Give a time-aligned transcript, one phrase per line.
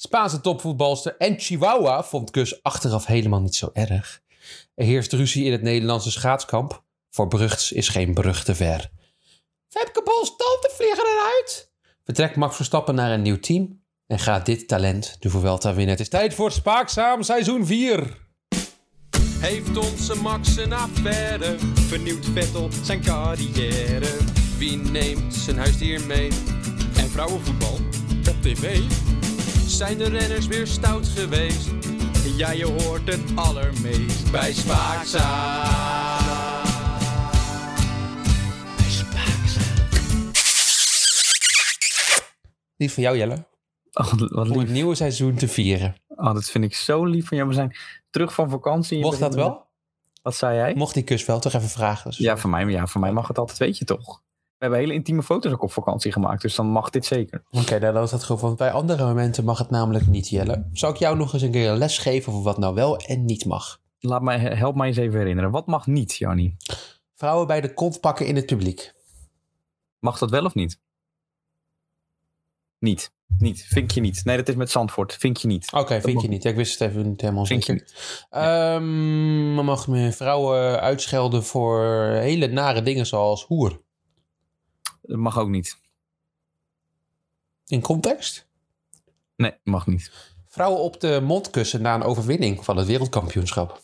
[0.00, 4.20] Spaanse topvoetbalster en Chihuahua vond kus achteraf helemaal niet zo erg.
[4.74, 6.82] Er heerst ruzie in het Nederlandse schaatskamp.
[7.10, 8.90] Voor Brugts is geen brug te ver.
[9.68, 11.70] Femke Bos, tante vliegen eruit!
[12.04, 15.90] Vertrekt Max Verstappen naar een nieuw team en gaat dit talent de Vuelta winnen.
[15.90, 18.16] Het is tijd voor Spaakzaam seizoen 4.
[19.38, 21.56] Heeft onze Max een affaire?
[21.74, 24.16] Vernieuwt Vettel zijn carrière?
[24.58, 26.28] Wie neemt zijn huisdier mee?
[26.96, 27.78] En vrouwenvoetbal
[28.28, 28.80] op tv?
[29.68, 31.70] Zijn de renners weer stout geweest?
[32.36, 35.76] Ja, je hoort het allermeest bij Spaakzaam.
[42.76, 43.46] Bij van jou, Jelle.
[43.92, 45.94] Oh, wat Om het nieuwe seizoen te vieren.
[46.08, 47.48] Oh, dat vind ik zo lief van jou.
[47.48, 47.76] We zijn
[48.10, 49.00] terug van vakantie.
[49.00, 49.66] Mocht dat wel?
[50.22, 50.74] Wat zei jij?
[50.74, 51.40] Mocht die kus wel?
[51.40, 52.10] Toch even vragen.
[52.10, 54.22] Dus- Ja, voor mij, ja, voor mij mag het altijd, weet je toch?
[54.58, 57.42] We hebben hele intieme foto's ook op vakantie gemaakt, dus dan mag dit zeker.
[57.50, 58.40] Oké, nou, dan is dat goed.
[58.40, 60.66] Want bij andere momenten mag het namelijk niet, Jelle.
[60.72, 63.24] Zou ik jou nog eens een keer een les geven over wat nou wel en
[63.24, 63.80] niet mag?
[63.98, 65.50] Laat mij, help mij eens even herinneren.
[65.50, 66.56] Wat mag niet, Jannie?
[67.14, 68.94] Vrouwen bij de kont pakken in het publiek.
[69.98, 70.80] Mag dat wel of niet?
[72.78, 73.12] Niet.
[73.38, 73.64] Niet.
[73.68, 74.24] Vind je niet.
[74.24, 75.16] Nee, dat is met Zandvoort.
[75.16, 75.72] Vind je niet.
[75.72, 76.42] Oké, vind je niet.
[76.42, 77.84] Ja, ik wist het even niet helemaal Vind je.
[78.30, 83.80] Ehm, maar mag men vrouwen uitschelden voor hele nare dingen zoals hoer?
[85.08, 85.76] Dat mag ook niet.
[87.66, 88.46] In context?
[89.36, 90.12] Nee, mag niet.
[90.48, 93.80] Vrouwen op de mond kussen na een overwinning van het wereldkampioenschap.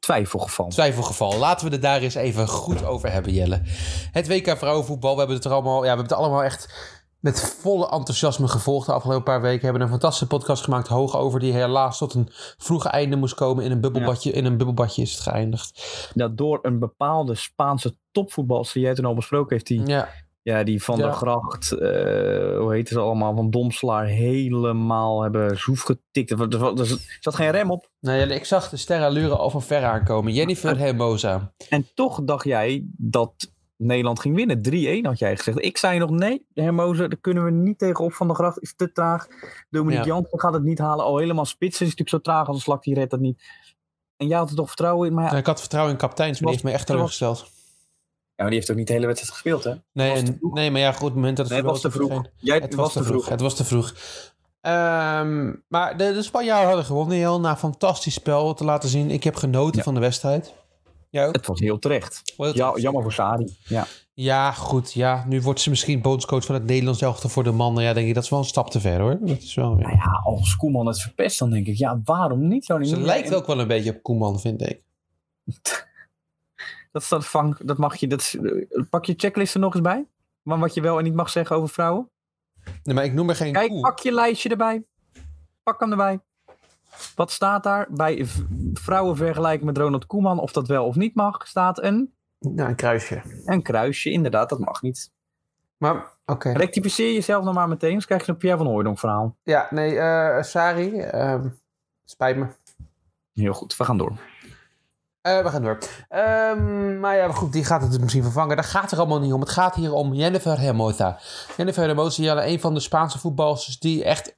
[0.00, 0.68] Twijfelgeval.
[0.68, 1.38] Twijfelgeval.
[1.38, 3.62] Laten we het daar eens even goed over hebben, Jelle.
[4.12, 6.72] Het WK vrouwenvoetbal, we hebben het er allemaal, ja, we hebben het allemaal echt
[7.20, 9.58] met volle enthousiasme gevolgd de afgelopen paar weken.
[9.60, 13.34] We hebben een fantastische podcast gemaakt, hoog over, die helaas tot een vroege einde moest
[13.34, 13.64] komen.
[13.64, 16.10] In een bubbelbadje, in een bubbelbadje is het geëindigd.
[16.14, 20.08] Dat door een bepaalde Spaanse topvoetbalster, die jij toen al besproken heeft, die, Ja,
[20.42, 21.04] ja, die van Ja.
[21.04, 26.30] der Gracht, eh, hoe heet ze allemaal, van Domslaar, helemaal hebben zoef getikt.
[26.30, 27.90] Er, er, er zat geen rem op.
[28.00, 30.32] nou Jelle, ik zag de sterrenallure al van ver aankomen.
[30.32, 31.52] Jennifer Hermosa.
[31.68, 34.60] En toch dacht jij dat Nederland ging winnen.
[35.02, 35.64] 3-1 had jij gezegd.
[35.64, 38.12] Ik zei nog nee, Hermosa, daar kunnen we niet tegenop.
[38.12, 39.26] Van der Gracht is te traag.
[39.70, 40.14] Dominique Ja.
[40.14, 41.04] Jansen gaat het niet halen.
[41.04, 43.42] Al helemaal spitsen is natuurlijk zo traag als een slak, die redt dat niet.
[44.16, 45.14] En jij had er toch vertrouwen in.
[45.14, 47.38] Maar ja, Ik had vertrouwen in kapiteins, maar die heeft me echt teleurgesteld.
[47.38, 47.46] ja,
[48.36, 49.74] maar die heeft ook niet de hele wedstrijd gespeeld, hè?
[49.92, 51.90] Nee, en, nee, maar ja, goed, op het moment dat het Nee, het was te
[51.98, 52.12] vroeg.
[52.12, 53.28] geen- Jij Het was te vroeg.
[53.28, 53.94] Het was te vroeg.
[54.60, 59.10] Ehm, maar de, de Spanjaarden hadden gewonnen, heel na fantastisch spel te laten zien.
[59.10, 59.82] Ik heb genoten Ja.
[59.82, 60.54] van de wedstrijd.
[61.26, 61.34] Ook?
[61.34, 62.22] Het was heel terecht.
[62.36, 62.80] Ja, terecht.
[62.80, 63.56] jammer voor Sari.
[63.64, 63.86] Ja.
[64.14, 64.92] Ja, goed.
[64.92, 67.82] Ja, nu wordt ze misschien bondscoach van het Nederlands elftal voor de mannen.
[67.84, 69.18] Ja, denk ik, dat is wel een stap te ver hoor.
[69.20, 72.66] Dat is wel, Nou ja, als Koeman het verpest, dan denk ik, ja, waarom niet?
[72.66, 72.86] Johnny?
[72.88, 74.82] Ze lijkt ook wel een beetje op Koeman, vind ik.
[76.92, 78.38] Dat, is dat, vang, dat mag je, dat is-
[78.90, 80.06] pak je checklist er nog eens bij?
[80.42, 82.10] Maar wat je wel en niet mag zeggen over vrouwen?
[82.82, 83.80] Nee, maar ik noem er geen Kijk, koe.
[83.80, 84.84] pak je lijstje erbij.
[85.62, 86.20] Pak hem erbij.
[87.14, 87.86] Wat staat daar?
[87.90, 88.26] Bij
[88.72, 92.74] vrouwen vergelijken met Ronald Koeman, of dat wel of niet mag, staat een, Nou, een
[92.76, 93.22] kruisje.
[93.44, 94.10] een kruisje.
[94.10, 95.10] Inderdaad, dat mag niet.
[95.76, 96.52] Maar, oké.
[96.52, 99.36] Rectificeer jezelf nog maar meteen, anders krijg je een Pierre van Hooydonk verhaal.
[99.42, 101.48] Ja, nee, eh Sari, ehm,
[102.04, 102.46] spijt me.
[103.32, 104.12] Heel goed, we gaan door.
[105.20, 105.78] Eh, we gaan door.
[106.08, 108.56] Ehm, maar ja, goed, die gaat het dus misschien vervangen.
[108.56, 109.40] Daar gaat er allemaal niet om.
[109.40, 111.18] Het gaat hier om Jennifer Hermosa.
[111.56, 114.36] Jennifer Hermosa, Jelle, een van de Spaanse voetballers die echt,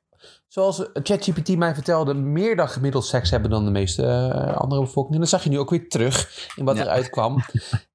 [0.52, 5.14] zoals ChatGPT mij vertelde, meer dan gemiddeld seks hebben dan de meeste eh, andere bevolking.
[5.14, 6.82] En dat zag je nu ook weer terug in wat Ja.
[6.82, 7.36] eruit kwam.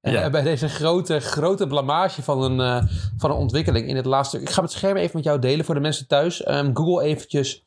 [0.00, 0.30] Eh, Ja.
[0.30, 4.40] bij deze grote, grote blamage van een, eh, van een ontwikkeling in het laatste.
[4.40, 6.42] Ik ga het scherm even met jou delen voor de mensen thuis.
[6.42, 7.66] Ehm, Google eventjes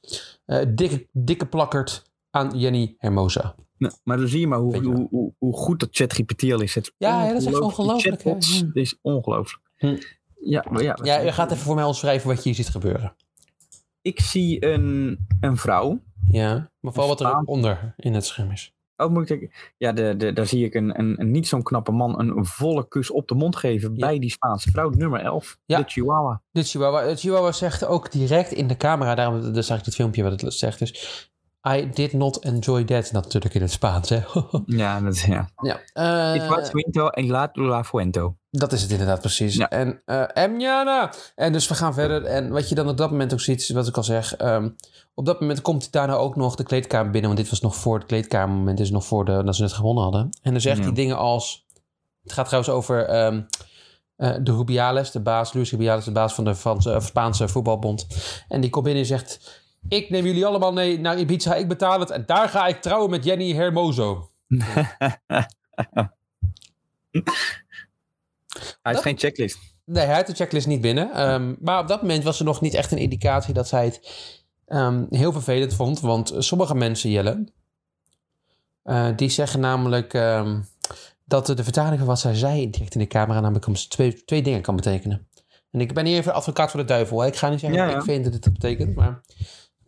[0.67, 3.55] dikke, dikke plakkerd aan Jenny Hermosa.
[3.77, 6.61] Nou, maar dan zie je maar hoe, je hoe, hoe, hoe goed dat ChatGPT al
[6.61, 6.75] is.
[6.75, 8.23] Het is Ja, ja, dat is echt ongelooflijk.
[8.23, 9.63] Het is ongelooflijk.
[9.77, 9.95] Hm.
[10.41, 13.15] Ja, maar ja, Ja, je gaat even voor mij omschrijven wat je hier ziet gebeuren.
[14.01, 15.99] Ik zie een, een vrouw.
[16.27, 18.73] Ja, maar vooral wat er onder in het scherm is.
[18.97, 19.73] Oh, moet ik?
[19.77, 22.87] Ja, de, de, daar zie ik een, een, een niet zo'n knappe man een volle
[22.87, 24.07] kus op de mond geven Ja.
[24.07, 25.77] bij die Spaanse vrouw, nummer 11, Ja.
[25.77, 26.41] de Chihuahua.
[26.51, 29.95] De Chihuahua, de Chihuahua zegt ook direct in de camera, daarom daar zag ik het
[29.95, 30.79] filmpje wat het zegt.
[30.79, 31.28] Dus,
[31.67, 33.11] I did not enjoy that.
[33.11, 34.19] Natuurlijk in het Spaans, hè?
[34.65, 35.49] Ja, dat, ja.
[35.61, 35.79] ja.
[35.93, 38.35] eh, Ik was Winto en laat la Fuento.
[38.51, 39.55] dat is het inderdaad precies.
[39.55, 39.69] Ja.
[39.69, 41.13] En uh, Emjana!
[41.35, 42.23] En dus we gaan verder.
[42.25, 44.35] En wat je dan op dat moment ook ziet, is wat ik al zeg.
[44.35, 44.69] ehm,
[45.13, 47.29] op dat moment komt hij daarna ook nog de kleedkamer binnen.
[47.31, 48.77] Want dit was nog voor het kleedkamermoment.
[48.77, 50.29] Dit is nog voor de, dat ze net gewonnen hadden.
[50.41, 50.83] En dan zegt Ja.
[50.83, 51.65] hij dingen als...
[52.23, 53.41] Het gaat trouwens over ehm,
[54.15, 55.53] eh, de Rubiales, de baas.
[55.53, 58.07] Luis Rubiales, de baas van de Franse, Spaanse voetbalbond.
[58.47, 59.67] En die komt binnen en zegt...
[59.89, 61.55] Ik neem jullie allemaal mee naar Ibiza.
[61.55, 62.09] Ik betaal het.
[62.09, 64.29] En daar ga ik trouwen met Jenny Hermoso.
[68.81, 69.57] Hij heeft geen checklist.
[69.85, 71.11] Nee, hij had de checklist niet binnen.
[71.11, 74.11] Ehm, maar op dat moment was er nog niet echt een indicatie dat zij het
[74.65, 75.99] ehm, heel vervelend vond.
[75.99, 77.47] Want sommige mensen, Jelle,
[78.83, 80.61] eh, die zeggen namelijk ehm,
[81.25, 84.61] dat de vertaling van wat zij zei direct in de camera namelijk twee, twee dingen
[84.61, 85.27] kan betekenen.
[85.71, 87.21] En ik ben hier even advocaat voor de duivel.
[87.21, 87.27] Hè?
[87.27, 89.21] Ik ga niet zeggen Ja, ik vind dat het betekent, maar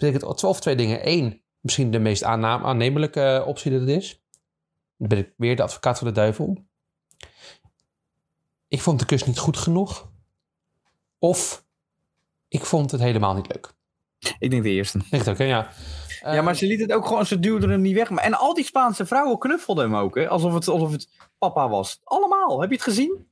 [0.02, 1.08] betekent of twee dingen.
[1.08, 4.24] Eén, misschien de meest aannemelijke eh, optie dat het is.
[4.98, 6.58] Dan ben ik weer de advocaat voor de duivel.
[8.68, 10.12] Ik vond de kus niet goed genoeg.
[11.20, 11.66] Of
[12.48, 13.74] ik vond het helemaal niet leuk.
[14.40, 14.98] Ik denk de eerste.
[14.98, 15.46] Ik denk het ook, hè?
[15.46, 15.70] ja.
[16.22, 18.10] ja, maar ze liet het ook gewoon, ze duwde hem niet weg.
[18.10, 20.30] Maar- En al die Spaanse vrouwen knuffelden hem ook, hè?
[20.30, 22.02] Alsof het, alsof het papa was.
[22.04, 22.62] Allemaal.
[22.62, 23.28] Heb je het gezien?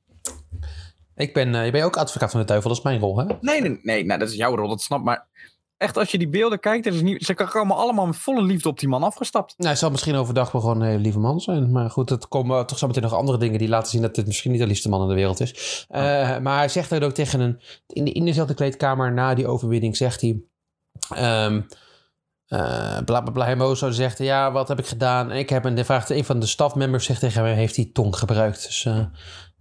[1.15, 3.25] Ik ben, eh, je bent ook advocaat van de duivel, dat is mijn rol, hè?
[3.41, 5.28] Nee, nee, nee, nou, dat is jouw rol, dat snap Maar
[5.79, 8.69] echt, als je die beelden kijkt, er is niet, ze komen allemaal met volle liefde
[8.69, 9.53] op die man afgestapt.
[9.57, 11.71] Nou, hij zal misschien overdag wel gewoon een hele lieve man zijn.
[11.71, 14.27] Maar goed, er komen toch zo meteen nog andere dingen die laten zien dat dit
[14.27, 15.85] misschien niet de liefste man in de wereld is.
[15.89, 17.59] Eh, Maar hij zegt er ook tegen een.
[17.87, 20.41] In, de, in dezelfde kleedkamer na die overwinning zegt hij.
[21.15, 21.61] ehm
[22.47, 23.45] eh bla bla bla.
[23.45, 25.31] Hermoso zegt: Ja, wat heb ik gedaan?
[25.31, 25.75] En ik heb een.
[25.75, 28.63] de vraagt een van de stafmembers zegt tegen hem: Heeft hij tong gebruikt?
[28.65, 28.85] Dus.
[28.85, 29.05] eh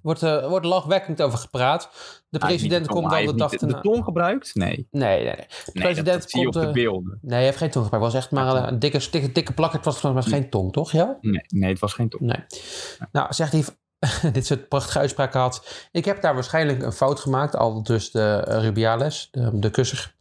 [0.02, 1.90] wordt, er wordt lachwekkend over gepraat.
[2.28, 4.54] De president komt dan de dag de, erna- de tong gebruikt?
[4.54, 4.88] Nee.
[4.90, 5.34] Nee, nee, nee.
[5.34, 6.56] De nee president dat, dat zie je komt.
[6.56, 7.18] op de eh, beelden.
[7.22, 8.12] nee, hij heeft geen tong gebruikt.
[8.12, 9.72] Het was echt maar een, een dikke, dikke, dikke plak.
[9.72, 10.92] Het was volgens mij geen tong, toch?
[10.92, 11.18] Ja?
[11.20, 12.22] Nee, nee, het was geen tong.
[12.22, 12.44] Nee.
[13.12, 13.64] Nou, zegt hij,
[14.32, 15.86] dit soort prachtige uitspraken had.
[15.92, 20.14] Ik heb daar waarschijnlijk een fout gemaakt, al dus de eh, Rubiales, de, de kusser.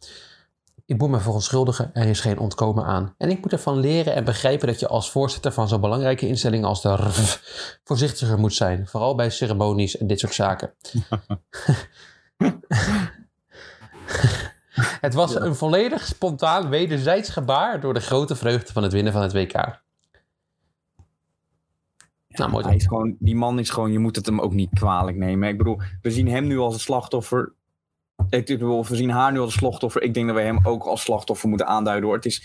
[0.88, 3.14] Ik moet me verontschuldigen, er is geen ontkomen aan.
[3.18, 6.66] En ik moet ervan leren en begrijpen dat je als voorzitter van zo'n belangrijke instelling
[6.66, 7.38] als de RV
[7.84, 8.88] voorzichtiger moet zijn.
[8.88, 10.74] Vooral bij ceremonies en dit soort zaken.
[15.08, 19.22] het was een volledig spontaan wederzijds gebaar door de grote vreugde van het winnen van
[19.22, 19.82] het WK.
[22.28, 24.74] nou, mooi Hij is gewoon, die man is gewoon, je moet het hem ook niet
[24.74, 25.50] kwalijk nemen.
[25.50, 27.54] Ik bedoel, we zien hem nu als een slachtoffer.
[28.30, 30.02] Ik we zien haar nu als slachtoffer.
[30.02, 32.06] Ik denk dat we hem ook als slachtoffer moeten aanduiden.
[32.06, 32.16] Hoor.
[32.16, 32.44] Het, is,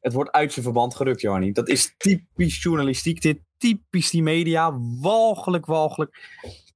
[0.00, 1.52] het wordt uit zijn verband gerukt, Johanny.
[1.52, 3.38] Dat is typisch journalistiek dit.
[3.58, 4.78] Typisch die media.
[5.00, 6.28] Walgelijk, walgelijk.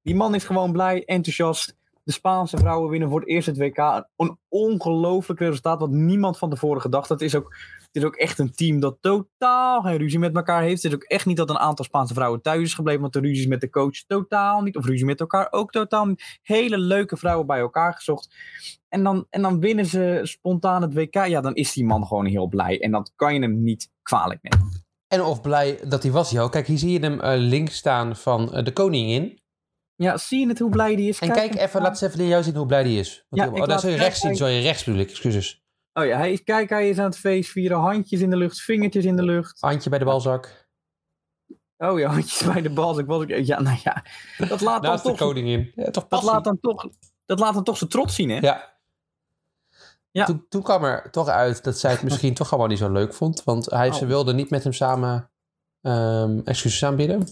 [0.03, 1.77] Die man is gewoon blij, enthousiast.
[2.09, 4.07] De Spaanse vrouwen winnen voor het eerst het WK.
[4.15, 7.19] Een ongelooflijk resultaat wat niemand van tevoren gedacht had.
[7.19, 10.61] Het is ook, het is ook echt een team dat totaal geen ruzie met elkaar
[10.61, 10.83] heeft.
[10.83, 13.01] Het is ook echt niet dat een aantal Spaanse vrouwen thuis is gebleven.
[13.01, 14.77] Want de ruzies met de coach totaal niet.
[14.77, 16.39] Of ruzie met elkaar ook totaal niet.
[16.41, 18.35] Hele leuke vrouwen bij elkaar gezocht.
[18.87, 21.13] En dan, en dan winnen ze spontaan het WK.
[21.13, 22.79] Ja, dan is die man gewoon heel blij.
[22.79, 24.87] En dat kan je hem niet kwalijk nemen.
[25.07, 26.49] En of blij dat hij was, Jo.
[26.49, 29.39] Kijk, hier zie je hem eh, links staan van eh, de koningin.
[30.03, 31.19] Ja, zie je het hoe blij die is?
[31.19, 33.25] En kijk even, laat eens even jou zien hoe blij die is.
[33.29, 35.63] Want Ja, ik oh, zul je kijk, rechts zien, zul je rechts bedoel ik, excuses.
[35.93, 37.77] Oh ja, hij is, kijk, hij is aan het feest vieren.
[37.77, 39.61] Handjes in de lucht, vingertjes in de lucht.
[39.61, 40.67] Handje bij de balzak.
[41.77, 42.99] Oh ja, handjes bij de bal.
[42.99, 44.03] Ik was, ja, nou ja.
[44.37, 45.71] Dat laat dan Naast de toch koningin.
[45.75, 46.89] Ja, toch Dat laat, dan toch,
[47.25, 48.37] dat laat dan toch zijn trots zien, hè?
[48.37, 48.77] Ja.
[50.11, 50.25] Ja.
[50.25, 53.13] Toen, toen kwam er toch uit dat zij het misschien toch allemaal niet zo leuk
[53.13, 53.43] vond.
[53.43, 54.07] Want hij, ze Oh.
[54.07, 55.29] wilde niet met hem samen
[55.81, 57.27] ehm, excuses aanbieden.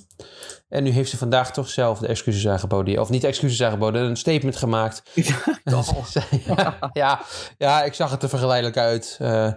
[0.70, 3.00] En nu heeft ze vandaag toch zelf de excuses aangeboden.
[3.02, 5.02] Of niet excuses aangeboden, een statement gemaakt.
[6.56, 7.22] Ja, ja,
[7.58, 9.18] ja, ik zag het er vergelijkelijk uit.
[9.20, 9.52] Eh,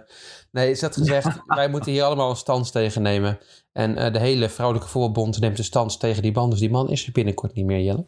[0.51, 3.39] nee, ze had gezegd, wij moeten hier allemaal een stand tegen nemen.
[3.73, 6.49] En eh, de hele vrouwelijke voetbalbond neemt een stand tegen die man.
[6.49, 8.05] Dus die man is er binnenkort niet meer, Jelle.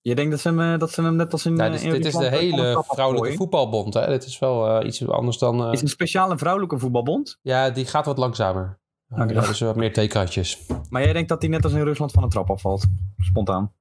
[0.00, 1.54] Je denkt dat ze hem, eh, dat ze hem net als in...
[1.54, 3.94] Nou, dit, in dit is de hele vrouwelijke voetbalbond.
[3.94, 4.06] Hè?
[4.06, 5.60] Dit is wel iets anders dan...
[5.60, 7.38] eh, Is het een speciale vrouwelijke voetbalbond?
[7.42, 8.78] Ja, die gaat wat langzamer.
[9.12, 9.32] Oké.
[9.32, 10.58] Ja, dus wat meer theekratjes.
[10.90, 12.84] Maar jij denkt dat hij net als in Rusland van een trap afvalt?
[13.18, 13.72] Spontaan.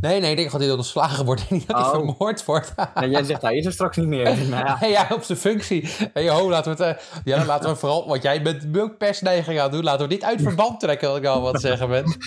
[0.00, 1.92] Nee, nee, ik denk dat hij ontslagen wordt en niet dat hij Oh.
[1.92, 2.74] vermoord wordt.
[2.94, 4.24] Nee, jij zegt hij is er straks niet meer.
[4.48, 5.06] nou ja.
[5.12, 5.88] Op zijn functie.
[6.12, 6.96] Hey, ho, laten we het...
[6.96, 8.08] eh, ja, laten we vooral...
[8.08, 9.82] Want jij bent ook persneiging aan het doen.
[9.84, 12.04] Laten we dit uit verband trekken, wat ik al wat zeggen ben.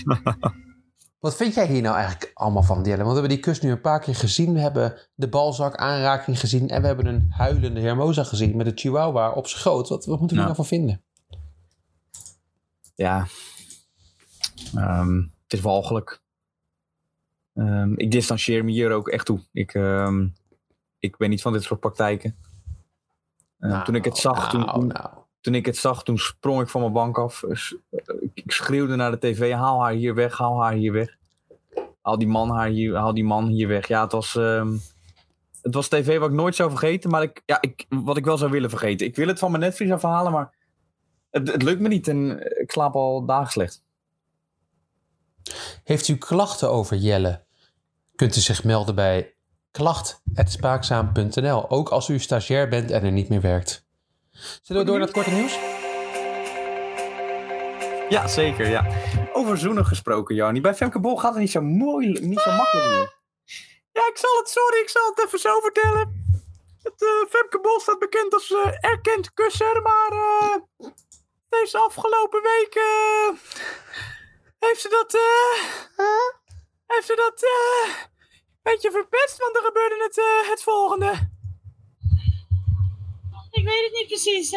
[1.19, 2.97] Wat vind jij hier nou eigenlijk allemaal van, Jelle?
[3.03, 4.53] Want we hebben die kus nu een paar keer gezien.
[4.53, 6.69] We hebben de balzak aanraking gezien.
[6.69, 9.89] En we hebben een huilende Hermosa gezien met een chihuahua op schoot.
[9.89, 11.03] Wat, wat moeten we nou van vinden?
[12.95, 13.25] Ja.
[14.75, 16.21] Ehm, het is walgelijk.
[17.53, 19.39] Ehm, ik distancieer me hier ook echt toe.
[19.51, 20.27] Ik, ehm,
[20.99, 22.35] ik ben niet van dit soort praktijken.
[23.59, 25.09] Ehm, toen ik het zag, toen, Nou, toen, nou.
[25.41, 27.43] toen ik het zag, toen sprong ik van mijn bank af.
[27.51, 27.75] S-
[28.19, 31.17] Ik ik schreeuwde naar de tv, haal haar hier weg, haal haar hier weg.
[32.01, 33.87] Haal die man, haar hier, haal die man hier weg.
[33.87, 34.33] Ja, het was,
[35.61, 38.37] het was tv wat ik nooit zou vergeten, maar ik, ja, ik, wat ik wel
[38.37, 39.07] zou willen vergeten.
[39.07, 40.53] Ik wil het van mijn netvlies afhalen, maar
[41.33, 43.83] het, het lukt me niet en ik slaap al dagen slecht.
[45.83, 47.43] Heeft u klachten over Jelle?
[48.15, 49.35] Kunt u zich melden bij
[49.71, 51.69] klacht.spaakzaam.nl.
[51.69, 53.85] Ook als u stagiair bent en er niet meer werkt.
[54.61, 55.59] Zullen we door naar het korte nieuws?
[58.09, 58.87] Ja, zeker, ja.
[59.33, 60.61] Over zoenen gesproken, Jarnie.
[60.61, 63.21] Bij Femke Bol gaat het niet zo mooi, niet zo makkelijk meer.
[63.91, 66.21] Ja, ik zal het, sorry, ik zal het even zo vertellen.
[66.83, 70.87] Het eh, Femke Bol staat bekend als eh, erkend kusser, maar eh,
[71.59, 73.27] deze afgelopen week eh,
[74.65, 75.55] heeft ze dat, eh,
[76.93, 81.11] heeft ze dat eh, een beetje verpest, want er gebeurde het, eh, het volgende.
[83.51, 84.51] Ik weet het niet precies.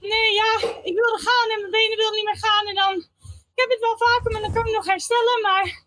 [0.00, 0.52] nee, ja,
[0.88, 2.66] ik wilde gaan en mijn benen wilden niet meer gaan.
[2.66, 2.94] En dan,
[3.52, 5.40] ik heb het wel vaker, maar dan kan ik nog herstellen.
[5.42, 5.86] Maar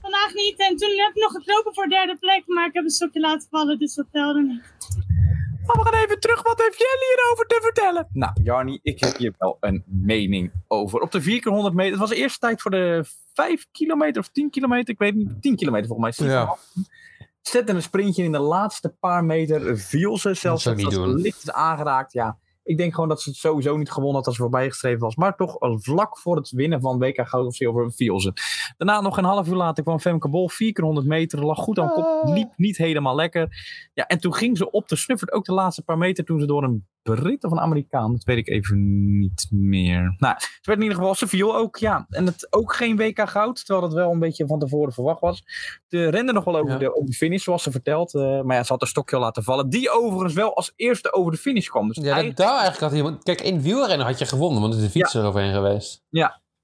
[0.00, 0.58] vandaag niet.
[0.58, 3.48] En toen heb ik nog gekropen voor derde plek, maar ik heb een stokje laten
[3.50, 4.75] vallen, dus dat telde niet.
[5.66, 8.08] Maar we gaan even terug, wat heeft Jelly hierover te vertellen?
[8.12, 11.00] Nou, Jarni, ik heb hier wel een mening over.
[11.00, 13.04] Op de 4 keer 100 meter, het was de eerste tijd voor de
[13.34, 16.28] 5 kilometer of 10 kilometer, ik weet niet, 10 kilometer volgens mij.
[16.28, 16.56] Ja.
[17.42, 20.62] Zette een sprintje in de laatste paar meter, viel ze zelfs.
[20.62, 21.20] zou ik niet dat ze doen.
[21.20, 22.38] licht is aangeraakt, ja.
[22.66, 25.16] Ik denk gewoon dat ze het sowieso niet gewonnen had als ze voorbijgestreven was.
[25.16, 28.32] Maar toch al vlak voor het winnen van WK Goud of Zilver viel ze.
[28.76, 30.48] Daarna nog een half uur later kwam Femke Bol.
[30.48, 32.22] 4 keer 100 meter, lag goed aan kop.
[32.24, 33.48] Liep niet helemaal lekker.
[33.94, 36.46] Ja, en toen ging ze op de snuffert ook de laatste paar meter toen ze
[36.46, 38.78] door een Brit of een Amerikaan, dat weet ik even
[39.18, 40.14] niet meer.
[40.18, 42.06] Nou, ze werd in ieder geval, ze viel ook, ja.
[42.10, 45.42] En het ook geen WK goud, terwijl dat wel een beetje van tevoren verwacht was.
[45.88, 46.78] De rende nog wel over, Ja.
[46.78, 48.14] de, over de finish, zoals ze vertelt.
[48.14, 49.68] eh, maar ja, ze had een stokje al laten vallen.
[49.68, 51.86] Die overigens wel als eerste over de finish kwam.
[51.88, 53.22] Dus Ja, eigenlijk- daar eigenlijk had iemand...
[53.22, 56.04] Kijk, in wielrennen had je gewonnen, want er is de fiets eroverheen geweest.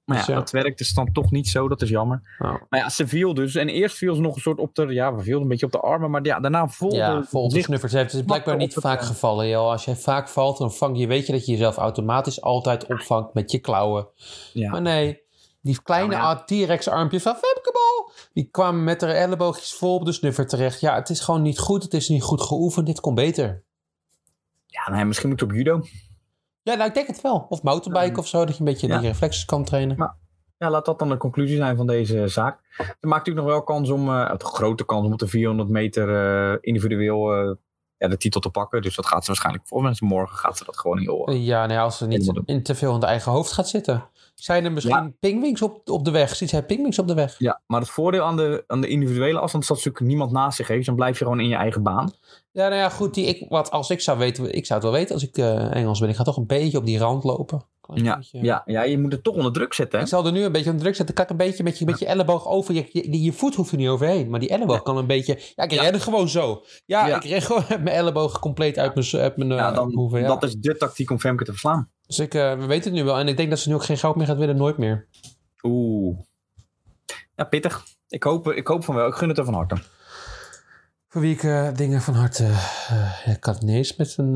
[0.05, 0.39] Maar ja, dus ja.
[0.39, 2.21] dat werkt dus dan toch niet zo, dat is jammer.
[2.69, 3.55] Maar ja, ze viel dus.
[3.55, 5.71] En eerst viel ze nog een soort op de, ja, we viel een beetje op
[5.71, 6.11] de armen.
[6.11, 7.93] Maar ja, daarna volgde Ja, vol de zich snuffers.
[7.93, 9.69] Het is blijkbaar niet het, vaak eh, gevallen, joh.
[9.69, 13.33] Als jij vaak valt, dan vang je, weet je dat je jezelf automatisch altijd opvangt
[13.33, 14.07] met je klauwen.
[14.53, 14.71] Ja.
[14.71, 15.21] Maar nee,
[15.61, 20.05] die kleine Nou, ah, T-Rex armpjes van Femkebal, die kwamen met haar elleboogjes vol op
[20.05, 20.79] de snuffer terecht.
[20.79, 21.83] Ja, het is gewoon niet goed.
[21.83, 22.85] Het is niet goed geoefend.
[22.85, 23.63] Dit kon beter.
[24.65, 25.81] Ja, nee, misschien moet je op judo.
[26.63, 27.45] Ja, nou, ik denk het wel.
[27.49, 28.97] Of mountainbike of zo, dat je een beetje Ja.
[28.97, 29.97] die reflexes kan trainen.
[29.97, 30.15] Maar-
[30.57, 32.59] Ja, laat dat dan de conclusie zijn van deze zaak.
[32.77, 36.09] Ze maakt natuurlijk nog wel kans om, een grote kans om op de 400 meter
[36.51, 37.55] eh, individueel eh,
[37.97, 38.81] ja, de titel te pakken.
[38.81, 41.31] Dus dat gaat ze waarschijnlijk, volgens mij morgen gaat ze dat gewoon heel...
[41.31, 44.03] Ja, nou ja, als ze niet in te veel in de eigen hoofd gaat zitten.
[44.35, 46.35] Zijn er misschien pingwings op, op de weg?
[46.35, 47.35] Ziet zij pingwings op de weg?
[47.37, 50.57] Ja, maar het voordeel aan de, aan de individuele afstand is dat natuurlijk niemand naast
[50.57, 50.85] zich heeft.
[50.85, 52.11] Dan blijf je gewoon in je eigen baan.
[52.51, 53.13] Ja, nou ja, goed.
[53.13, 55.75] Die, ik, wat, als ik zou weten, ik zou het wel weten als ik eh,
[55.75, 56.09] Engels ben.
[56.09, 57.65] Ik ga toch een beetje op die rand lopen.
[57.93, 58.41] Ja, beetje.
[58.41, 59.97] ja, ja, je moet het toch onder druk zetten.
[59.97, 60.03] Hè?
[60.03, 61.15] Ik zal er nu een beetje onder druk zetten.
[61.15, 62.73] Kan ik een beetje met je, met je elleboog over.
[62.73, 64.29] Je, je, je voet hoeft er niet overheen.
[64.29, 65.39] Maar die elleboog kan een beetje.
[65.55, 65.81] Ja, ik Ja.
[65.89, 66.63] ren gewoon zo.
[66.85, 67.15] Ja, Ja.
[67.15, 70.23] ik ren gewoon met mijn elleboog compleet uit mijn, uit mijn Ja, eh, dan, hoeven.
[70.23, 71.89] Dat is de tactiek om Femke te verslaan.
[72.07, 73.17] Dus ik, eh, we weten het nu wel.
[73.17, 74.57] En ik denk dat ze nu ook geen goud meer gaat winnen.
[74.57, 75.07] Nooit meer.
[75.61, 76.17] Oeh.
[77.35, 77.83] Ja, pittig.
[78.07, 79.07] Ik hoop, ik hoop van wel.
[79.07, 79.75] Ik gun het er van harte.
[81.07, 82.43] Voor wie ik eh, dingen van harte.
[83.25, 84.31] ja, ik kan het niet eens met een.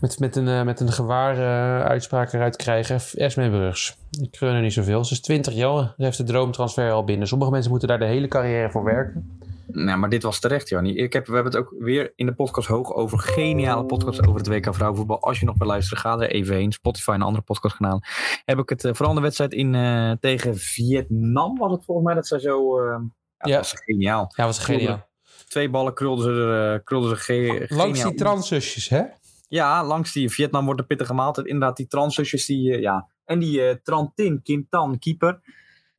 [0.00, 3.00] met, met een, met een gewaar eh, uitspraak eruit krijgen.
[3.14, 3.96] Esme Brugs.
[4.20, 5.04] Ik gun er niet zoveel.
[5.04, 5.94] Ze is 20 jaar.
[5.96, 7.28] Ze heeft de droomtransfer al binnen.
[7.28, 9.39] Sommige mensen moeten daar de hele carrière voor werken.
[9.72, 10.94] Nou, maar dit was terecht, Jannie.
[10.96, 13.18] Ik heb, we hebben het ook weer in de podcast hoog over.
[13.18, 15.20] Geniale podcast over het WK vrouwenvoetbal.
[15.22, 16.72] Als je nog wil luisteren, ga er even heen.
[16.72, 18.02] Spotify en andere podcastkanalen.
[18.44, 22.14] Heb ik het, eh, vooral de wedstrijd in, eh, tegen Vietnam was het volgens mij.
[22.14, 22.78] Dat zij zo...
[22.80, 23.00] eh,
[23.38, 24.32] ja, was geniaal.
[24.36, 25.08] Ja, was geniaal.
[25.48, 29.02] Twee ballen krulden ze, er, krulden ze ge- Langs die transzusjes, hè?
[29.48, 31.46] Ja, langs die Vietnam wordt een pittige maaltijd.
[31.46, 33.08] Inderdaad, die transzusjes die, ja.
[33.24, 35.40] En die Trantin Kim Tan, keeper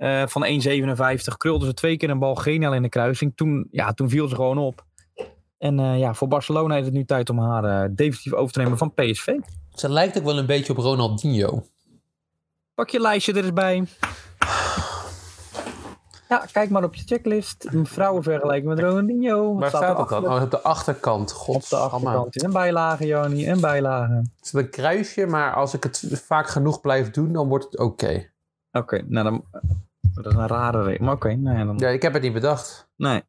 [0.02, 3.36] eh, van 1,57, krulde ze twee keer een bal geniaal in de kruising.
[3.36, 4.86] Toen, ja, toen viel ze gewoon op.
[5.58, 8.60] En eh, ja, voor Barcelona is het nu tijd om haar eh, definitief over te
[8.60, 9.28] nemen van PSV.
[9.74, 11.64] Ze lijkt ook wel een beetje op Ronaldinho.
[12.74, 13.84] Pak je lijstje er eens bij.
[16.30, 17.68] Ja, kijk maar op je checklist.
[17.84, 19.56] Vrouwen vergelijken met Ronaldinho.
[19.56, 20.26] Waar staat dat dan?
[20.26, 21.32] Oh, op de achterkant.
[21.32, 23.50] God, Op de achterkant is een bijlage, Joni.
[23.50, 24.14] Een bijlage.
[24.14, 27.80] Het is een kruisje, maar als ik het vaak genoeg blijf doen, dan wordt het
[27.80, 28.30] oké.
[28.72, 29.44] Oké, nou dan...
[30.02, 31.04] Dat is een rare reden.
[31.04, 31.78] Maar oké, nou ja, dan...
[31.78, 32.90] Ja, ik heb het niet bedacht.
[32.96, 33.24] Nee.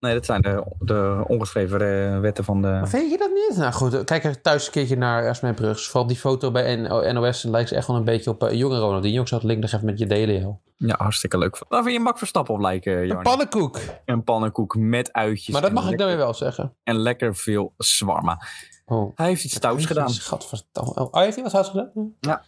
[0.00, 2.68] Nee, dat zijn de, de ongeschreven eh, wetten van de...
[2.68, 3.58] Maar vind je dat niet?
[3.58, 5.88] Nou goed, kijk er thuis een keertje naar Esmee Brugs.
[5.88, 6.76] Vooral die foto bij
[7.12, 9.20] NOS lijkt ze echt wel een beetje op uh, jonge Ronaldinho.
[9.20, 10.62] Ik zou het link nog even met je delen, joh.
[10.76, 11.64] Ja, hartstikke leuk.
[11.68, 13.78] Waar vind je Mak Verstappen op lijken, Een pannenkoek.
[14.04, 15.52] Een pannenkoek met uitjes.
[15.52, 16.74] Maar dat mag ik weer wel zeggen.
[16.82, 18.42] En lekker veel zwarma.
[18.84, 19.12] Oh.
[19.14, 20.10] Hij heeft iets stouts gedaan.
[20.10, 20.94] Gadverdamme.
[20.94, 22.14] Oh, heeft hij wat stouts gedaan?
[22.20, 22.38] Hij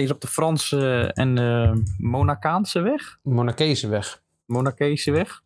[0.00, 3.18] is op de Franse en Monacaanse weg.
[3.22, 4.22] Monarchese weg.
[4.46, 5.42] Monarchese weg.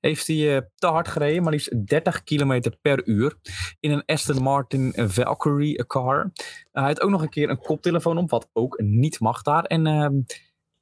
[0.00, 3.36] Heeft hij eh, te hard gereden, maar liefst 30 km per uur.
[3.80, 6.30] In een Aston Martin Valkyrie car.
[6.72, 9.64] hij had ook nog een keer een koptelefoon op, wat ook niet mag daar.
[9.64, 10.14] En ehm,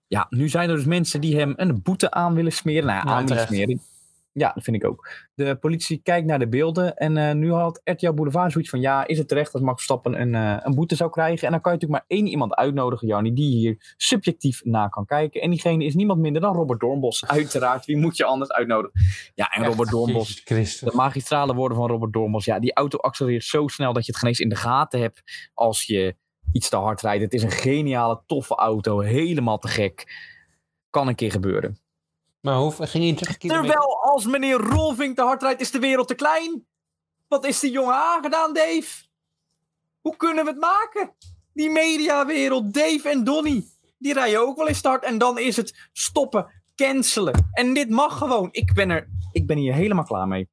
[0.07, 2.87] ja, nu zijn er dus mensen die hem een boete aan willen smeren.
[2.87, 3.81] Nou, ja, aan willen smeren.
[4.33, 5.09] Ja, dat vind ik ook.
[5.35, 6.97] De politie kijkt naar de beelden.
[6.97, 8.81] En eh, nu had RTL Boulevard zoiets van...
[8.81, 11.47] Ja, is het terecht dat Max Verstappen een, eh, een boete zou krijgen?
[11.47, 13.33] En dan kan je natuurlijk maar één iemand uitnodigen, Jannie...
[13.33, 15.41] die hier subjectief naar kan kijken.
[15.41, 17.27] En diegene is niemand minder dan Robert Doornbos.
[17.27, 19.01] Uiteraard, wie moet je anders uitnodigen?
[19.35, 20.29] Ja, en Robert Doornbos...
[20.29, 20.91] Jezus Christus.
[20.91, 22.45] De magistrale woorden van Robert Doornbos.
[22.45, 25.51] Ja, die auto accelereert zo snel dat je het geen eens in de gaten hebt
[25.55, 26.17] als je
[26.53, 27.23] iets te hard rijdt.
[27.23, 29.01] Het is een geniale, toffe auto.
[29.01, 30.29] Helemaal te gek.
[30.91, 31.79] Kan een keer gebeuren.
[32.41, 33.71] Maar hoe ging hij 30 kilometer?
[33.71, 36.67] Terwijl als meneer Rolving te hard rijdt, is de wereld te klein.
[37.29, 39.05] Wat is die jongen aangedaan, Dave?
[40.01, 41.15] Hoe kunnen we het maken?
[41.53, 43.65] Die mediawereld, Dave en Donny,
[43.99, 45.05] die rijden ook wel eens start.
[45.05, 47.49] En dan is het stoppen, cancelen.
[47.53, 48.49] En dit mag gewoon.
[48.53, 50.49] Ik ben, er, ik ben hier helemaal klaar mee.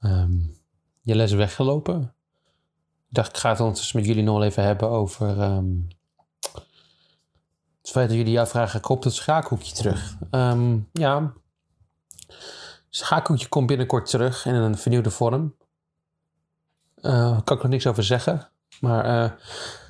[0.00, 0.38] Ehm,
[1.00, 2.14] Jelle is weggelopen.
[3.08, 5.40] Ik dacht, ik ga het ondertussen met jullie nog even hebben over...
[5.40, 5.66] ehm,
[7.90, 10.14] het feit dat jullie jou vragen, komt het schaakhoekje terug?
[10.30, 11.32] Ehm, ja,
[12.26, 15.54] het schaakhoekje komt binnenkort terug in een vernieuwde vorm.
[16.94, 18.48] Eh, Daar kan ik nog niks over zeggen.
[18.80, 19.30] Maar eh,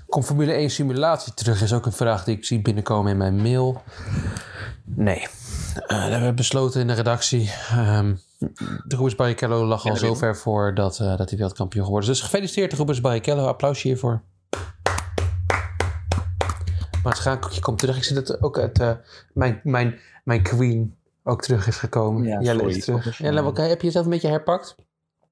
[0.09, 1.63] komt Formule 1 simulatie terug?
[1.63, 3.83] Is ook een vraag die ik zie binnenkomen in mijn mail.
[4.85, 5.19] Nee.
[5.75, 7.51] Eh, dat hebben we besloten in de redactie.
[7.71, 8.15] Ehm
[8.85, 10.17] de Rubens Barrichello lag al Ja, zo Wim.
[10.17, 12.17] ver voor dat, eh, dat hij wereldkampioen geworden is.
[12.19, 13.47] Dus gefeliciteerd Rubens Barrichello.
[13.47, 14.23] Applausje hiervoor.
[17.03, 17.97] Maar het schakeltje komt terug.
[17.97, 18.93] Ik zie dat ook het, eh,
[19.33, 22.23] mijn, mijn, mijn queen ook terug is gekomen.
[22.23, 22.77] Ja, Jelle sorry.
[22.77, 23.19] is terug.
[23.19, 24.75] Jelle, eh, heb je jezelf een beetje herpakt?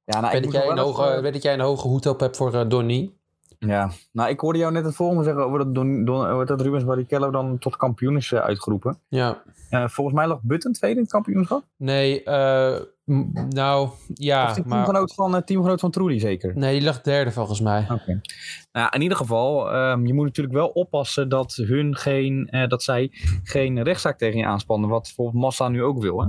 [0.04, 2.06] Ja, nou, weet, ik dat jij een hoge, even- weet dat jij een hoge hoed
[2.06, 3.12] op hebt voor uh, Donny?
[3.58, 6.60] Ja, nou, ik hoorde jou net het volgende zeggen over dat, Don, Don, over dat
[6.60, 8.98] Rubens Barrichello dan tot kampioen is eh, uitgeroepen.
[9.08, 9.42] Ja.
[9.70, 11.62] Eh, volgens mij lag Button tweede in het kampioenschap.
[11.76, 12.80] Nee, eh,
[13.48, 14.84] nou, ja, of die maar...
[14.84, 16.56] teamgenoot van, eh, teamgenoot van Trudy zeker.
[16.56, 17.86] Nee, die lag derde volgens mij.
[17.90, 18.20] Oké.
[18.72, 22.82] Nou, in ieder geval, ehm, je moet natuurlijk wel oppassen dat hun geen, eh, dat
[22.82, 23.10] zij
[23.42, 24.88] geen rechtszaak tegen je aanspannen.
[24.88, 26.28] Wat bijvoorbeeld Massa nu ook wil, hè?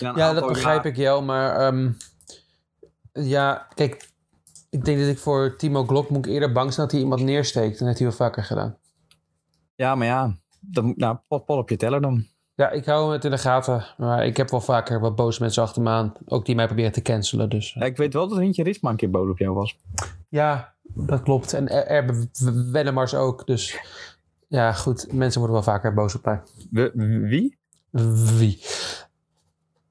[0.00, 1.90] Dat Ja, dat begrijp ik wel, maar ehm,
[3.12, 4.10] ja, kijk,
[4.70, 7.22] ik denk dat ik voor Timo Glock moet ik eerder bang zijn dat hij iemand
[7.22, 7.78] neersteekt.
[7.78, 8.76] Dat heeft hij wel vaker gedaan.
[9.74, 10.36] Ja, maar ja,
[10.82, 12.26] moet- nou, pot, pot op je teller dan.
[12.54, 15.62] Ja, ik hou het in de gaten, maar ik heb wel vaker wat boze mensen
[15.62, 17.48] achter me aan, ook die mij proberen te cancelen.
[17.50, 19.76] Dus Ja, ik weet wel dat Rintje Ritsma een keer boos op jou was.
[20.28, 21.52] ja, dat klopt.
[21.52, 22.28] En Er- Erbe
[22.72, 23.78] Wennemars ook, dus
[24.48, 26.40] ja, goed, mensen worden wel vaker boos op mij.
[26.70, 26.90] We,
[27.28, 27.58] wie?
[28.36, 28.60] Wie?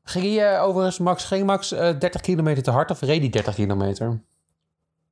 [0.04, 3.30] Ging hij eh, overigens, Max, ging Max eh, 30 kilometer te hard of reed hij
[3.30, 4.22] 30 kilometer?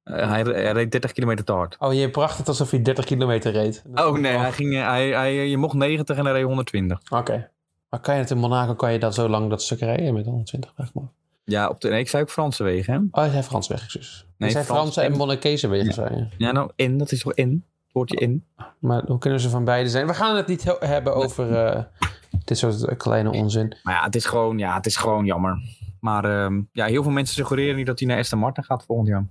[0.10, 1.76] Eh, hij, hij reed 30 kilometer te hard.
[1.80, 3.84] Oh, je bracht het alsof hij 30 kilometer reed.
[3.94, 7.02] Oh nee, hij ging, eh, hij, hij, je mocht 90 en hij reed 120.
[7.10, 7.50] Oké.
[7.90, 10.26] Maar kan je het in Monaco, kan je dat zo lang dat stuk rijden met
[10.26, 10.72] 120?
[10.76, 11.08] Vraag ik me af.
[11.44, 13.00] Ja, op de, nee, ik zei ook Franse wegen, hè?
[13.00, 14.26] Oh, hij zei Frans weg, excuus.
[14.38, 16.28] Nee, Frans Franse en en- wegen, zei je.
[16.38, 17.50] Ja, nou, in, dat is toch in?
[17.84, 18.46] Het woordje in.
[18.80, 20.08] Maar hoe kunnen ze van beide zijn?
[20.08, 21.84] We gaan het niet he- hebben over eh,
[22.46, 23.76] dit soort kleine onzin.
[23.84, 25.58] Maar ja, het is gewoon, ja, het is gewoon jammer.
[26.00, 29.08] Maar ehm, ja, heel veel mensen suggereren nu dat hij naar Aston Martin gaat volgend
[29.08, 29.26] jaar.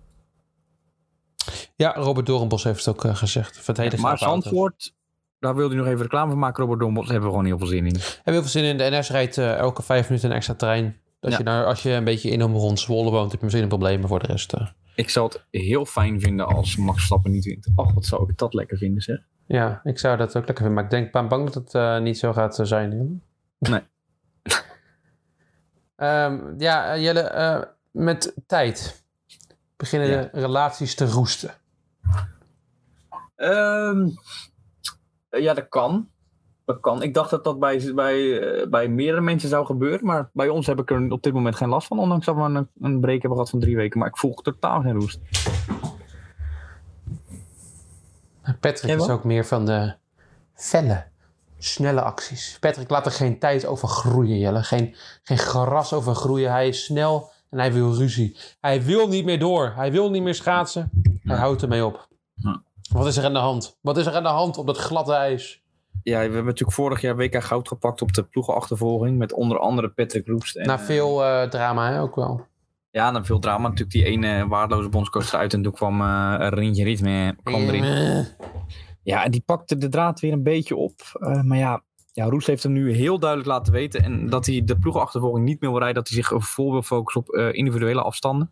[1.78, 3.56] Ja, Robert Doornbos heeft het ook eh, gezegd.
[3.58, 4.18] Van het hele maar.
[4.18, 4.94] Zandvoort,
[5.38, 6.64] daar wilde hij nog even reclame van maken.
[6.64, 7.92] Robert daar hebben we gewoon heel veel zin in.
[7.94, 8.76] Heb je heel veel zin in.
[8.78, 10.96] De NS rijdt eh, elke vijf minuten een extra trein.
[11.20, 11.38] Als, Ja.
[11.38, 13.68] je, nou, als je een beetje in om rond Zwolle woont, heb je misschien een
[13.70, 13.98] probleem.
[14.00, 14.52] Maar voor de rest...
[14.52, 17.68] eh, Ik zou het heel fijn vinden als Max Verstappen niet wint.
[17.74, 19.18] Och, wat zou ik dat lekker vinden, zeg.
[19.46, 20.74] ja, ik zou dat ook lekker vinden.
[20.74, 23.22] Maar ik denk, ben bang dat het niet zo gaat zijn.
[23.58, 23.80] Nee.
[25.96, 29.04] Ehm, ja, Jelle, met tijd
[29.76, 30.20] beginnen Ja.
[30.22, 31.50] de relaties te roesten.
[33.36, 34.08] Ehm,
[35.28, 36.08] eh, ja, dat kan.
[36.64, 37.02] Dat kan.
[37.02, 40.06] Ik dacht dat dat bij, bij, eh, bij meerdere mensen zou gebeuren.
[40.06, 41.98] Maar bij ons heb ik er op dit moment geen last van.
[41.98, 43.98] Ondanks dat we een, een break hebben gehad van drie weken.
[43.98, 45.20] Maar ik voel totaal geen roest.
[48.60, 49.94] Patrick is ook meer van de
[50.54, 51.04] felle,
[51.58, 52.56] snelle acties.
[52.60, 54.62] Patrick laat er geen tijd over groeien, Jelle.
[54.62, 56.50] Geen, geen gras over groeien.
[56.50, 58.36] Hij is snel en hij wil ruzie.
[58.60, 59.72] Hij wil niet meer door.
[59.74, 60.90] Hij wil niet meer schaatsen.
[61.22, 62.08] Hij houdt ermee op.
[62.34, 62.62] Ja.
[62.92, 63.78] Wat is er aan de hand?
[63.80, 65.62] Wat is er aan de hand op dat gladde ijs?
[66.02, 69.18] Ja, we hebben natuurlijk vorig jaar WK goud gepakt op de ploegenachtervolging.
[69.18, 70.56] Met onder andere Patrick Roest.
[70.56, 72.46] En, Na eh, veel eh, drama hè, ook wel.
[72.90, 73.68] Ja, na veel drama.
[73.68, 75.54] Natuurlijk die ene waardeloze bondscoach uit.
[75.54, 78.26] En toen kwam eh Rintje Ritme kwam erin.
[79.02, 80.94] Ja, en die pakte de draad weer een beetje op.
[81.42, 81.82] Maar ja,
[82.18, 84.02] ja, Roes heeft hem nu heel duidelijk laten weten.
[84.02, 86.02] En dat hij de ploegenachtervolging niet meer wil rijden.
[86.02, 88.50] Dat hij zich vol wil focussen op eh, individuele afstanden.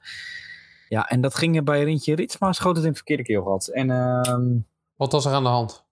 [0.88, 2.52] Ja, en dat ging bij Rintje Ritsma.
[2.52, 3.66] Schoot het in het verkeerde keel gehad.
[3.66, 4.56] En ehm,
[4.96, 5.84] Wat was er aan de hand?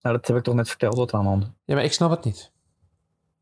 [0.00, 0.96] nou, dat heb ik toch net verteld.
[0.96, 1.52] Wat er aan de hand.
[1.64, 2.52] Ja, maar ik snap het niet.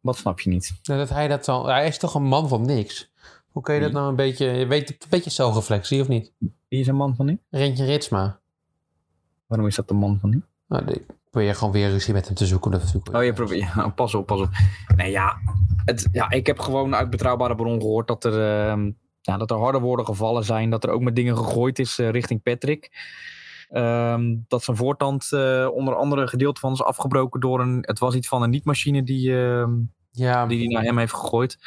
[0.00, 0.80] Wat snap je niet?
[0.82, 1.66] Nou, Dat hij dat dan...
[1.66, 3.10] Hij is toch een man van niks?
[3.50, 4.46] Hoe kun je dat nou een beetje...
[4.46, 6.32] Je weet een beetje zelfreflectie, of niet?
[6.68, 7.38] Wie is een man van nu?
[7.50, 8.40] Rentje Ritsma.
[9.46, 10.42] Waarom is dat een man van nu?
[10.66, 10.84] Nou,
[11.32, 12.72] probeer je gewoon weer ruzie met hem te zoeken.
[12.72, 13.60] Is natuurlijk Oh, je probeert.
[13.74, 14.48] Ja, pas op, pas op.
[14.96, 15.36] Nee, ja,
[15.84, 16.30] het, ja.
[16.30, 18.90] Ik heb gewoon uit betrouwbare bron gehoord dat er, ehm,
[19.20, 20.70] ja, dat er harde woorden gevallen zijn.
[20.70, 22.90] Dat er ook met dingen gegooid is eh, richting Patrick.
[23.68, 27.78] Ehm, dat zijn voortand eh, onder andere gedeelte van is afgebroken door een.
[27.80, 29.70] Het was iets van een niet-machine die, ehm,
[30.10, 31.58] Ja, die hij naar hem heeft gegooid.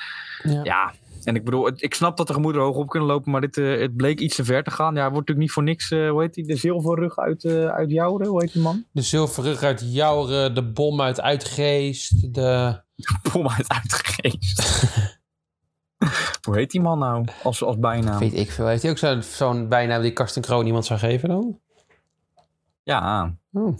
[0.43, 0.63] ja.
[0.63, 0.93] Ja,
[1.25, 3.79] en ik bedoel, ik snap dat de gemoederen hoog op kunnen lopen, maar dit, eh,
[3.79, 4.95] het bleek iets te ver te gaan.
[4.95, 7.91] Ja, wordt natuurlijk niet voor niks, eh, hoe heet die, de zilverrug uit, eh uit
[7.91, 8.85] Jouren, hoe heet die man?
[8.91, 12.83] De zilverrug uit Jouren, de bom uit Uitgeest, de...
[13.31, 14.83] Pom uit uitgegeest.
[16.45, 18.19] hoe heet die man nou, als, als bijnaam?
[18.19, 18.67] Weet ik veel.
[18.67, 21.59] Heeft hij ook zo'n zo'n bijnaam die Karsten Kroon iemand zou geven dan?
[22.83, 23.77] Ja, Oh,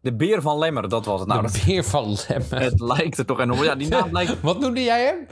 [0.00, 1.28] de beer van Lemmer, dat was het.
[1.28, 2.60] Nou, de beer van Lemmer.
[2.60, 3.62] het lijkt er toch enorm.
[3.62, 4.40] Ja, die naam lijkt...
[4.40, 5.26] Wat noemde jij hem?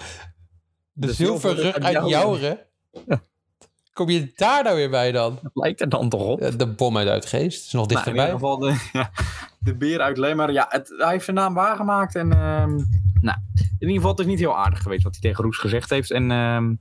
[1.06, 2.58] De, zilverrug uit Jouren.
[3.92, 5.38] Kom je daar nou weer bij dan?
[5.42, 6.58] Het lijkt er dan toch op.
[6.58, 7.66] De bom uit Uitgeest.
[7.66, 8.24] Is nog Nou, in dichterbij.
[8.24, 9.10] ieder geval de, ja,
[9.58, 10.52] de beer uit Lemmer.
[10.52, 12.14] Ja, het, hij heeft zijn naam waargemaakt.
[12.14, 12.74] En ehm,
[13.20, 15.90] nou, in ieder geval, het is niet heel aardig geweest wat hij tegen Roes gezegd
[15.90, 16.10] heeft.
[16.10, 16.74] En ehm,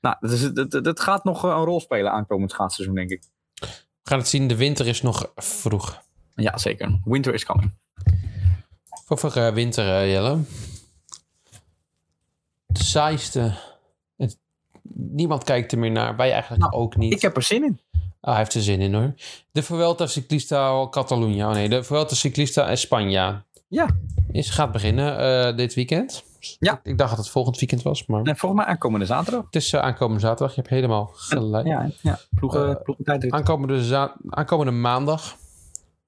[0.00, 3.22] nou, is, het gaat nog eh, een rol spelen aankomend schaatsseizoen, denk ik.
[3.60, 3.68] We
[4.02, 4.48] gaan het zien.
[4.48, 6.02] De winter is nog vroeg.
[6.34, 7.00] Ja, zeker.
[7.04, 7.72] Winter is coming.
[9.06, 10.38] Voor, voor eh, winter, eh, Jelle.
[12.78, 13.54] De saaiste.
[14.16, 14.38] Het-
[14.92, 16.16] niemand kijkt er meer naar.
[16.16, 17.12] Wij eigenlijk Nou, ook niet.
[17.12, 17.80] Ik heb er zin in.
[18.20, 19.14] Ah, hij heeft er zin in hoor.
[19.52, 21.48] De Vuelta Ciclista Catalunya.
[21.48, 23.44] Oh nee, de Vuelta Ciclista España.
[23.68, 23.96] Ja.
[24.32, 26.24] Is, gaat beginnen eh, dit weekend.
[26.58, 26.80] Ja.
[26.82, 29.44] Ik, dacht dat het volgend weekend was, maar Nee, volgens mij aankomende zaterdag.
[29.44, 30.54] het is eh, aankomende zaterdag.
[30.54, 31.66] Je hebt helemaal gelijk.
[31.66, 32.18] Ja, ja.
[32.34, 33.32] Ploegen, Eh, ploegentijdrit.
[33.32, 35.36] Aankomende, za- aankomende maandag.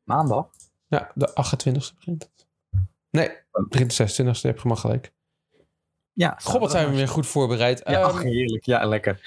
[0.05, 0.47] Maandag.
[0.87, 2.47] Ja, de 28e begint het.
[3.11, 4.41] Nee, het begint de 26e.
[4.49, 5.13] Heb je maar gelijk.
[6.19, 7.81] Ja, God, wat zijn we weer goed voorbereid.
[7.85, 8.65] Ja, Ehm, ach, heerlijk.
[8.65, 9.21] Ja, lekker.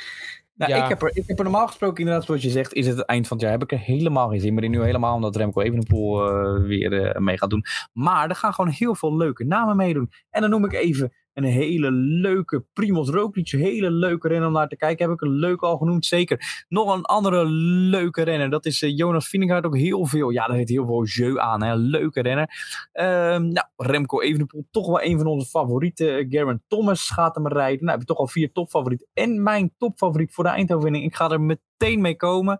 [0.56, 0.84] Nou, Ja.
[0.84, 3.06] ik, heb er, ik heb er normaal gesproken, inderdaad, zoals je zegt, is het het
[3.06, 3.56] eind van het jaar.
[3.60, 4.72] Heb ik er helemaal geen zin meer in.
[4.72, 7.66] Nu helemaal omdat Remco Evenepoel eh weer eh, mee gaat doen.
[7.94, 10.12] Maar er gaan gewoon heel veel leuke namen meedoen.
[10.30, 13.50] En dan noem ik even een hele leuke Primoz Roglic.
[13.50, 15.06] Hele leuke renner om naar te kijken.
[15.06, 16.66] Heb ik een leuke al genoemd, zeker.
[16.70, 17.46] Nog een andere
[17.90, 18.50] leuke renner.
[18.50, 20.30] Dat is eh, Jonas Vingegaard ook heel veel.
[20.30, 21.64] Ja, daar heeft heel veel jeu aan.
[21.64, 21.76] Hè.
[21.76, 22.50] Leuke renner.
[22.92, 26.30] Ehm, nou, Remco Evenepoel, toch wel een van onze favorieten.
[26.30, 27.86] Geraint Thomas gaat hem rijden.
[27.86, 29.08] Nou, heb je toch al vier topfavorieten.
[29.14, 31.04] En mijn topfavoriet voor de Eindhovening.
[31.04, 32.58] Ik ga er meteen mee komen.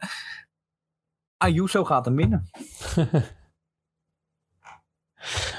[1.38, 2.50] Ayuso gaat hem winnen.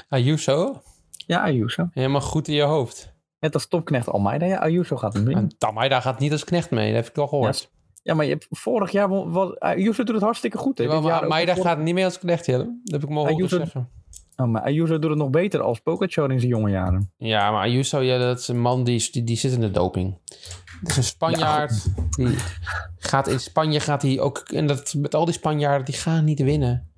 [0.09, 0.81] Ayuso,
[1.27, 1.87] Ja, Ayuso.
[1.91, 3.13] helemaal goed in je hoofd.
[3.39, 4.45] Net als topknecht Almeida.
[4.45, 5.43] Ja, Ayuso gaat hem winnen.
[5.43, 7.71] En Tamaida gaat niet als knecht mee, dat heb ik al gehoord.
[8.03, 9.09] Ja, maar je hebt, vorig jaar...
[9.31, 10.77] was- Ayuso doet het hartstikke goed.
[10.77, 10.87] Hè?
[10.87, 12.79] Dit maar Almeida gaat niet meer als knecht, Jelle.
[12.83, 13.89] Dat heb ik horen Ayuso- zeggen.
[14.35, 17.11] Oh, maar Ayuso doet het nog beter als Pogacar in zijn jonge jaren.
[17.17, 20.17] Ja, maar Ayuso, ja, dat is een man die, die, die zit in de doping.
[20.79, 21.85] Het is een Spanjaard.
[22.09, 22.35] die
[22.97, 24.37] gaat in Spanje gaat hij ook...
[24.37, 26.91] En dat, met al die Spanjaarden, die gaan niet winnen.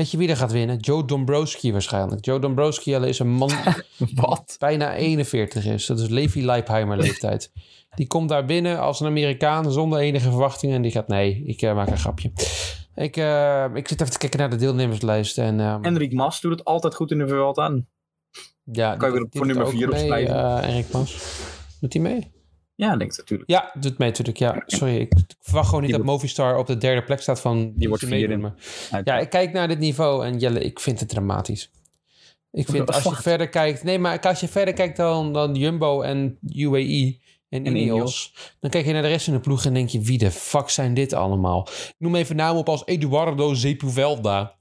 [0.00, 0.76] Weet je wie er gaat winnen?
[0.76, 2.24] Joe Dombrowski waarschijnlijk.
[2.24, 3.50] Joe Dombrowski is een man
[4.14, 4.56] Wat?
[4.58, 5.86] bijna 41 is.
[5.86, 7.52] Dat is Levi Leipheimer leeftijd.
[7.94, 10.76] Die komt daar binnen als een Amerikaan zonder enige verwachtingen.
[10.76, 12.32] En die gaat, nee, ik eh, maak een grapje.
[12.94, 15.38] Ik, eh, ik zit even te kijken naar de deelnemerslijst.
[15.38, 17.80] En, Enric Mas doet het altijd goed in de Vuelta.
[18.64, 20.64] ja, kan je weer die voor nummer ook vier mee, opschrijven.
[20.64, 21.38] Erik Mas.
[21.80, 22.30] Doet hij mee?
[22.80, 23.50] Ja, denk natuurlijk.
[23.50, 24.38] Ja, doet mee natuurlijk.
[24.38, 24.96] Ja, sorry.
[24.96, 27.72] Ik, ik verwacht gewoon niet Die dat Movistar op de derde plek staat van...
[27.74, 28.36] Die wordt vierde.
[28.36, 28.54] maar-
[29.04, 31.70] Ja, ik kijk naar dit niveau en Jelle, ik vind het dramatisch.
[32.52, 33.82] Ik vind als je verder kijkt...
[33.82, 37.82] Nee, maar als je verder kijkt dan, dan Jumbo en UAE en En Ineos...
[37.82, 38.32] Ineos.
[38.60, 40.00] dan kijk je naar de rest van de ploeg en denk je...
[40.00, 41.68] wie de fuck zijn dit allemaal?
[41.70, 44.54] Ik noem even namen op als Eduardo Zepuvelda...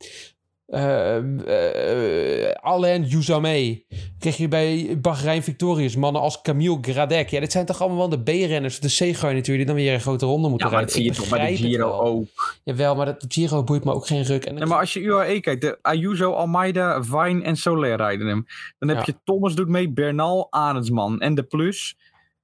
[0.71, 3.83] eh eh, Alain Youzame.
[4.19, 7.29] Krijg je bij Bahrein Victorious mannen als Camille Gradec.
[7.29, 9.57] Ja, dit zijn toch allemaal wel de B-renners, de C-garnituur...
[9.57, 11.13] die dan weer een grote ronde moeten Ja, maar dat rijden.
[11.15, 12.01] zie je toch bij de Giro wel.
[12.01, 12.59] ook.
[12.63, 14.45] Jawel, maar dat, de Giro boeit me ook geen ruk.
[14.45, 18.45] En Nee, maar als je UAE kijkt, de Ayuso, Almeida, Vine en Soler rijden hem.
[18.79, 19.03] Dan heb Ja.
[19.05, 21.97] je Thomas doet mee, Bernal, Arendsman en de Plus.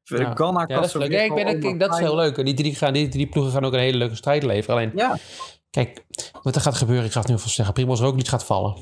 [0.03, 0.17] Ja.
[0.17, 1.11] Ja, dat is leuk.
[1.11, 2.45] Ja, ik ben, ik, dat is heel leuk.
[2.45, 4.75] Die drie, gaan, die drie ploegen gaan ook een hele leuke strijd leveren.
[4.75, 5.17] Alleen, Ja,
[5.83, 6.05] kijk,
[6.41, 7.73] wat er gaat gebeuren, ik ga het nu alvast zeggen.
[7.73, 8.75] Primoz Roglic gaat vallen.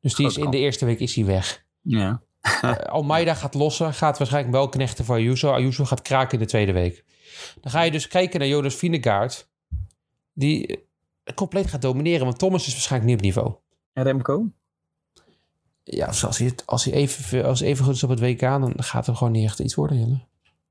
[0.00, 1.64] Dus die is in de eerste week is hij weg.
[1.82, 2.22] ja.
[2.40, 5.52] Eh, Almeida gaat lossen, gaat waarschijnlijk wel knechten voor Ayuso.
[5.52, 7.04] Ayuso gaat kraken in de tweede week.
[7.60, 9.48] Dan ga je dus kijken naar Jonas Vingegaard.
[10.32, 12.24] Die eh, compleet gaat domineren.
[12.26, 13.54] Want Thomas is waarschijnlijk niet op niveau.
[13.92, 14.46] En Remco?
[15.84, 18.20] Ja, dus als hij, het- als hij even, als hij even goed is op het
[18.20, 19.98] WK, dan gaat er gewoon niet echt iets worden.
[19.98, 20.20] Jelle.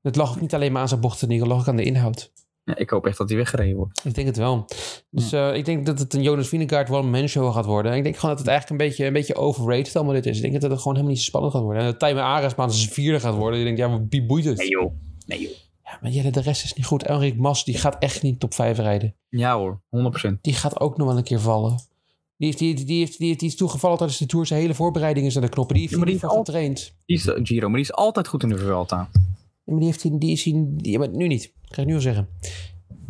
[0.02, 2.32] Het lag ook niet alleen maar aan zijn bochten, het lag ook aan de inhoud.
[2.68, 4.04] Ja, ik hoop echt dat hij weggereden wordt.
[4.04, 4.64] Ik denk het wel.
[5.10, 7.92] Dus eh, ik denk dat het een Jonas Vingegaard one man show gaat worden.
[7.92, 10.36] En ik denk gewoon dat het eigenlijk een beetje, een beetje overrated allemaal dit is.
[10.36, 11.82] Ik denk dat het gewoon helemaal niet zo spannend gaat worden.
[11.82, 13.58] En dat Tijmen Ares maar zijn vierde gaat worden.
[13.58, 14.58] Je denkt, ja, maar wie boeit het?
[14.58, 14.92] Nee joh.
[15.26, 15.50] Nee joh.
[15.84, 17.02] Ja, maar Jelle, de rest is niet goed.
[17.02, 19.14] Enrik Mas, die gaat echt niet top 5 rijden.
[19.28, 19.80] Ja hoor,
[20.28, 20.40] 100%.
[20.40, 21.76] Die gaat ook nog wel een keer vallen.
[22.36, 24.46] Die, heeft, die, die, heeft, die, die is toegevallen tijdens de Tour.
[24.46, 25.74] Zijn hele voorbereiding is aan de knoppen.
[25.74, 26.94] Die heeft Ja, maar die voor getraind.
[27.06, 29.08] Die is, Giro, maar die is altijd goed in de Vuelta.
[29.68, 30.64] Maar die, heeft, hij- die is hij...
[30.66, 31.52] Die, maar nu niet.
[31.62, 32.28] Dat ga ik nu al zeggen.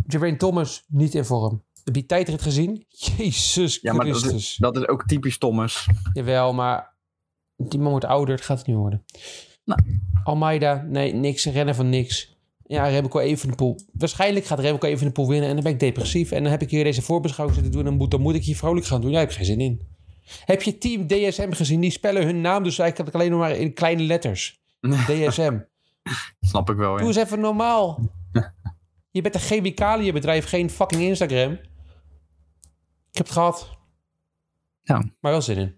[0.07, 1.64] Geraint Thomas, niet in vorm.
[1.75, 2.85] Heb je die tijdrit gezien?
[2.88, 4.40] Jezus Ja, maar dat Christus.
[4.42, 5.87] is, dat is ook typisch Thomas.
[6.12, 6.94] Jawel, maar
[7.57, 8.35] die man wordt ouder.
[8.35, 9.05] Het gaat het niet worden.
[9.64, 9.81] Nou.
[10.25, 11.44] Almeida, nee, niks.
[11.47, 12.37] Rennen van niks.
[12.66, 13.79] Ja, Remco Evenepoel.
[13.92, 16.31] Waarschijnlijk gaat Remco Evenepoel winnen en dan ben ik depressief.
[16.31, 18.44] En dan heb ik hier deze voorbeschouwing zitten doen en dan moet, dan moet ik
[18.44, 19.11] hier vrolijk gaan doen.
[19.11, 19.81] Ja, ik heb geen zin in.
[20.44, 21.81] Heb je team DSM gezien?
[21.81, 24.61] Die spellen hun naam dus eigenlijk alleen nog maar in kleine letters.
[25.09, 25.59] DSM.
[26.51, 27.07] Snap ik wel, Doe ja.
[27.07, 28.01] eens even normaal.
[29.11, 31.53] Je bent een chemicaliënbedrijf, geen fucking Instagram.
[33.11, 33.77] Ik heb het gehad.
[34.83, 34.97] Ja.
[35.21, 35.77] Maar wel zin in.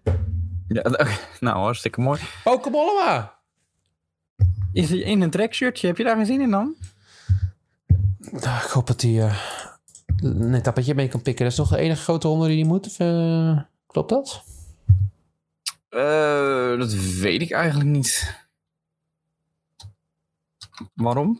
[0.67, 0.81] ja
[1.39, 2.19] nou, hartstikke mooi.
[2.43, 3.39] Pokémon allemaal.
[4.73, 5.87] Is hij in een trackshirtje?
[5.87, 6.75] Heb je daar geen zin in dan?
[8.17, 9.35] Nou, ik hoop dat hij eh
[10.21, 11.43] een etappetje mee kan pikken.
[11.43, 12.85] Dat is toch de enige grote ronde die hij moet?
[12.85, 14.43] Of, eh, klopt dat?
[15.89, 18.39] Eh, dat weet ik eigenlijk niet.
[20.93, 21.39] Waarom?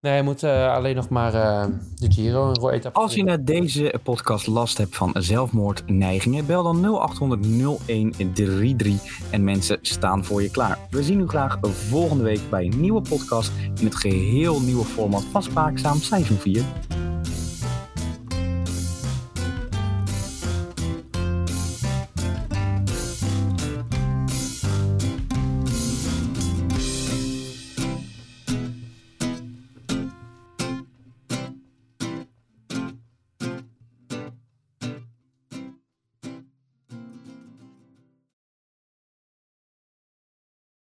[0.00, 2.98] Nee, hij moet eh, alleen nog maar eh, de Giro een etappe.
[2.98, 9.78] Als je na deze podcast last hebt van zelfmoordneigingen, bel dan 0800 0133 en mensen
[9.82, 10.78] staan voor je klaar.
[10.90, 15.24] We zien u graag volgende week bij een nieuwe podcast in het geheel nieuwe format
[15.24, 16.64] van Spraakzaam Seizoen 4.